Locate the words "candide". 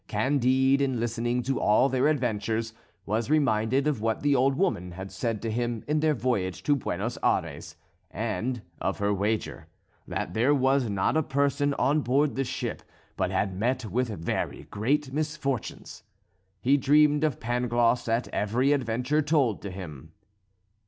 0.07-0.81